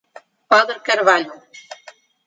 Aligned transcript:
Padre 0.51 0.81
Carvalho 0.87 1.35